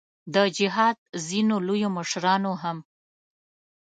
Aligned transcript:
د 0.33 0.35
جهاد 0.57 0.97
ځینو 1.27 1.55
لویو 1.67 1.89
مشرانو 1.97 2.51
هم. 2.61 2.77